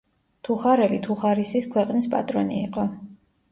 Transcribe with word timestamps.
თუხარელი 0.47 0.97
თუხარისის 1.09 1.69
ქვეყნის 1.77 2.11
პატრონი 2.17 2.61
იყო. 2.65 2.89